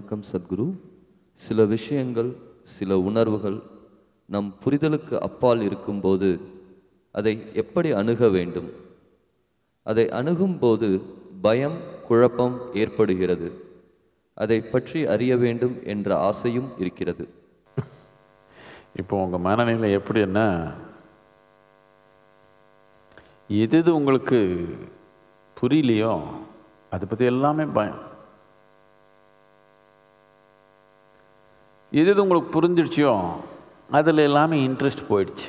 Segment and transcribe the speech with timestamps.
[0.00, 0.64] வணக்கம் சத்குரு.
[1.34, 3.62] சில விஷயங்கள் சில உணர்வுகள்
[4.26, 6.40] நம் புரிதலுக்கு அப்பால் இருக்கும்போது
[7.12, 8.70] அதை எப்படி அணுக வேண்டும்?
[9.82, 10.88] அதை அணுகும்போது
[11.42, 13.48] பயம் குழப்பம் ஏற்படுகிறது.
[14.34, 17.28] அதை பற்றி அறிய வேண்டும் என்ற ஆசையும் இருக்கிறது.
[18.94, 20.74] இப்போ உங்கள் மனநிலை எப்படின்னா
[23.48, 24.40] எது எது உங்களுக்கு
[25.62, 26.22] புரியலையோ
[26.90, 28.08] அதை பற்றி எல்லாமே பயம்.
[31.92, 33.30] எது எது உங்களுக்கு புரிஞ்சிடுச்சியோ
[33.90, 35.48] அதில் எல்லாமே இன்ட்ரெஸ்ட் போயிடுச்சு.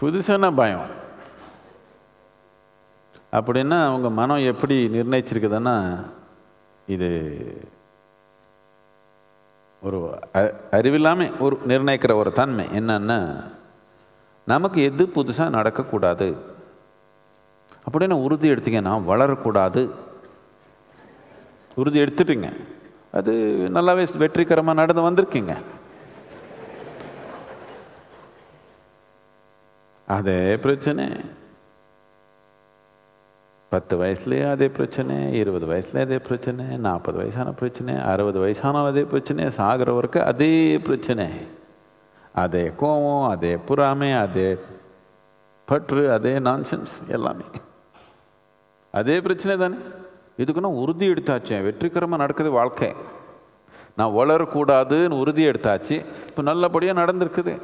[0.00, 0.88] புதுசான பயம்?
[3.32, 6.06] அப்படின்னா அவங்க மனம் எப்படி நிர்ணயிச்சிருக்குதுன்னா
[6.86, 7.08] இது
[9.82, 9.98] ஒரு
[10.70, 13.18] அறிவில்லாமல் ஒரு நிர்ணயிக்கிற ஒரு தன்மை என்னன்னா
[14.46, 16.36] நமக்கு எது புதுசாக நடக்கக்கூடாது?
[17.90, 19.90] அப்படின்னு உறுதி எடுத்தீங்கன்னா வளரக்கூடாது.
[21.74, 22.52] உறுதி எடுத்துட்டீங்க.
[23.12, 23.32] அது
[23.74, 25.56] நல்லாவே வெற்றிகரமாக நடந்து வந்திருக்கீங்க.
[30.06, 31.08] அதே பிரச்சனை.
[33.68, 39.50] பத்து வயசுலேயே அதே பிரச்சனை இருபது வயசுல அதே பிரச்சனை நாற்பது வயசான பிரச்சனை அறுபது வயசானாலும் அதே பிரச்சனை
[39.50, 41.30] சாகிற வரைக்கும் அதே பிரச்சனை.
[42.36, 44.58] அதே கோவம் அதே புறாமை அதே
[45.64, 47.44] பற்று அதே நான்சென்ஸ் எல்லாமே.
[48.92, 49.76] அதே பிரச்சனை தானே?
[50.38, 51.62] இதுக்குன்னா உறுதி எடுத்தாச்சு.
[51.62, 52.94] வெற்றிகரமாக நடக்குது வாழ்க்கை.
[53.96, 56.04] நான் வளரக்கூடாதுன்னு உறுதி எடுத்தாச்சு.
[56.28, 57.62] இப்போ நல்லபடியாக நடந்திருக்குது.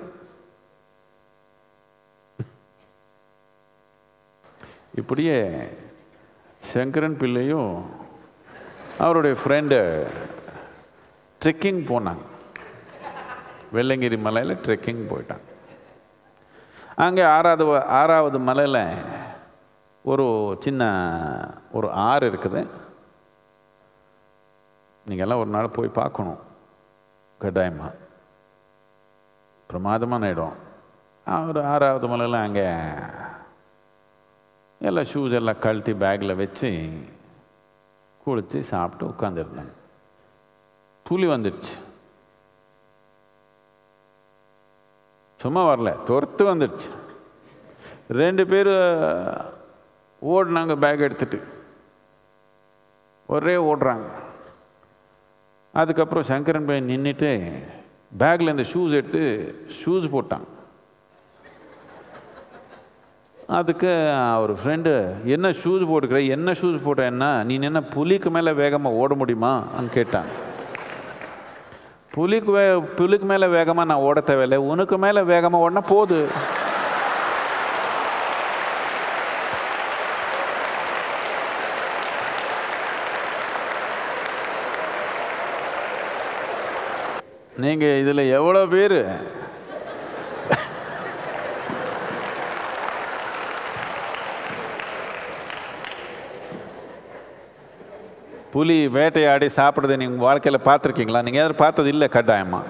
[4.95, 5.69] இப்படியே
[6.61, 7.85] சங்கரன் பிள்ளையும்
[8.99, 9.79] அவருடைய ஃப்ரெண்டு
[11.45, 12.31] ட்ரெக்கிங் போனாங்க.
[13.75, 15.45] வெள்ளங்கிரி மலையில் ட்ரெக்கிங் போயிட்டான்.
[17.05, 17.65] அங்கே ஆறாவது
[18.01, 18.83] ஆறாவது மலையில்
[20.13, 20.27] ஒரு
[20.65, 20.83] சின்ன
[21.77, 22.63] ஒரு ஆறு இருக்குது.
[25.09, 26.41] நீங்கள்லாம் ஒரு நாள் போய் பார்க்கணும்.
[27.43, 27.99] கட்டாயமாக
[29.71, 30.59] பிரமாதமான இடம்.
[31.51, 32.67] ஒரு ஆறாவது மலையில் அங்கே
[34.89, 36.71] எல்லாம் ஷூஸ் எல்லாம் கழட்டி பேக்கில் வச்சு
[38.25, 39.75] குளித்து சாப்பிட்டு உட்காந்துருந்தாங்க
[41.07, 41.75] புலி வந்துடுச்சு.
[45.43, 46.89] சும்மா வரல துரத்து வந்துடுச்சு
[48.09, 48.67] ரெண்டு பேர்
[50.33, 51.39] ஓடினாங்க பேக் எடுத்துட்டு.
[53.27, 54.07] ஒரே ஓடுறாங்க.
[55.73, 57.31] அதுக்கப்புறம் சங்கரன் பையன் நின்றுட்டு
[58.19, 59.23] பேக்கில் இந்த ஷூஸ் எடுத்து
[59.85, 60.47] ஷூஸ் போட்டான்.
[63.47, 66.29] அதுக்கு அவர் ஃப்ரெண்டு என்ன ஷூஸ் போட்டுக்கிற?
[66.29, 67.03] என்ன ஷூஸ் போட்ட?
[67.03, 67.45] என்ன?
[67.45, 70.51] நீ என்ன புலிக்கு மேலே வேகமாக ஓட முடியுமான்னு கேட்டான்.
[72.15, 72.65] புலிக்கு வே
[72.99, 74.59] புலிக்கு மேலே வேகமாக நான் ஓட தேவையில்லை.
[74.73, 76.19] உனக்கு மேலே வேகமாக ஓடனா போது.
[87.65, 88.99] நீங்கள் இதில் எவ்வளோ பேர்?
[98.55, 101.23] புலி வேட்டையாடி சாப்பிட்றதை நீங்கள் வாழ்க்கையில் பார்த்துருக்கீங்களா?
[101.27, 102.61] நீங்கள் யாரும் பார்த்தது இல்லை கட்டாயமா.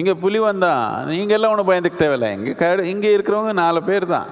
[0.00, 2.30] இங்கே புலி வந்தால் நீங்கள் எல்லாம் ஒன்றும் பயந்துக்க தேவையில்லை.
[2.38, 4.30] இங்கே க இங்கே இருக்கிறவங்க நாலு பேர் தான்.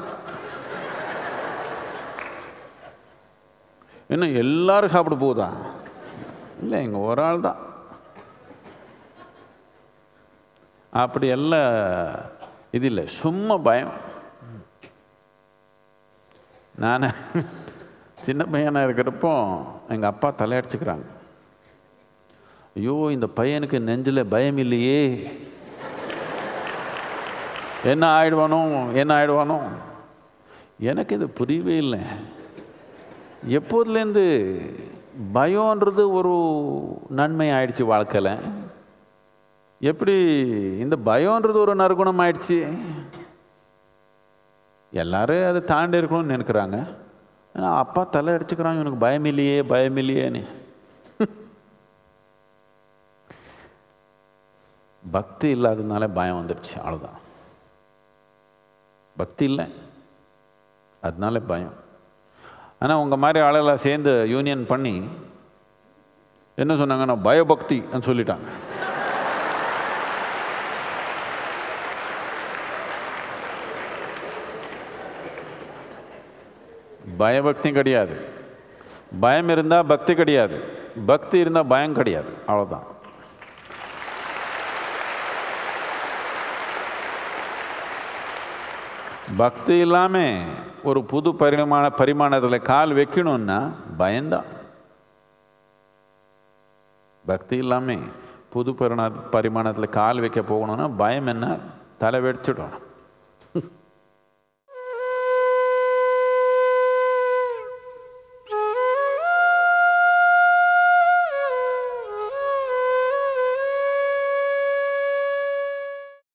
[4.15, 5.49] இன்னும் எல்லாரும் சாப்பிட போகுதா?
[6.63, 7.61] இல்லை இங்கே ஒரு ஆள் தான்.
[11.03, 11.71] அப்படி எல்லாம்
[12.77, 13.95] இது இல்லை சும்மா பயம்.
[16.85, 17.07] நான்
[18.23, 21.07] சின்ன பையனாக இருக்கிறப்போ எங்கள் அப்பா தலையடிச்சுக்கிறாங்க.
[22.77, 25.31] ஐயோ இந்த பையனுக்கு நெஞ்சில் பயம் இல்லையே.
[27.85, 29.61] என்ன ஆயிடுவானோ என்ன ஆயிடுவானோ.
[30.79, 31.99] எனக்கு இது புரியவே இல்லை.
[33.49, 34.25] எப்போதுலேருந்து
[35.35, 36.35] பயம்ன்றது ஒரு
[37.09, 38.39] நன்மை ஆயிடுச்சு வாழ்க்கையில்.
[39.81, 40.15] எப்படி
[40.79, 42.79] இந்த பயம்ன்றது ஒரு நறுகுணம் ஆயிடுச்சு?
[44.93, 47.01] எல்லாரும் அதை தாண்டி இருக்கணும்னு நினைக்கிறாங்க.
[47.55, 50.43] ஏன்னா அப்பா தலை அடிச்சுக்கிறான் இவனுக்கு பயம் இல்லையே பயம் இல்லையேன்னு.
[55.03, 57.19] பக்தி இல்லாததுனால பயம் வந்துடுச்சு அவ்வளோதான்
[59.17, 59.67] பக்தி இல்லை.
[61.03, 61.75] அதனால பயம்.
[62.83, 64.95] ஆனால் உங்கள் மாதிரி ஆளெல்லாம் சேர்ந்து யூனியன் பண்ணி
[66.63, 68.49] என்ன சொன்னாங்கன்னா பயபக்தின்னு சொல்லிட்டாங்க.
[77.19, 78.29] பயபக்தி கிடையாது.
[79.21, 80.65] பயம் இருந்தால் பக்தி கிடையாது.
[81.07, 82.31] பக்தி இருந்தால் பயம் கிடையாது.
[82.49, 82.91] அவ்வளோதான்
[89.37, 90.43] பக்தி இல்லாமல்
[90.83, 94.45] ஒரு புது பரிமாண பரிமாணத்தில் கால் வைக்கணும்னா பயம்தான்.
[97.27, 97.99] பக்தி இல்லாமல்
[98.51, 101.57] புது பரிணா பரிமாணத்தில் கால் வைக்க போகணும்னா பயம் என்ன?
[101.99, 102.75] தலை வெடிச்சிடும்.